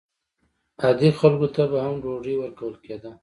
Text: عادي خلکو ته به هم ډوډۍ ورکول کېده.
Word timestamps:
عادي 0.83 1.09
خلکو 1.19 1.47
ته 1.55 1.63
به 1.71 1.79
هم 1.85 1.95
ډوډۍ 2.03 2.35
ورکول 2.37 2.73
کېده. 2.83 3.11